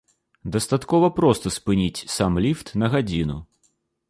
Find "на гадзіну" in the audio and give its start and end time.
2.85-3.37